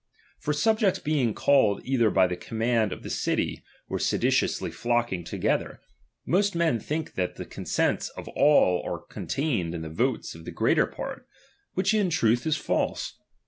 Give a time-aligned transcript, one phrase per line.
[0.39, 5.23] For subjects being called either by the command of the city, or sedi tiously flocking
[5.23, 5.79] together,
[6.25, 10.49] most men think that the consents of all are contained in the votes of the
[10.51, 11.27] greater part;
[11.75, 13.13] which in truth is false.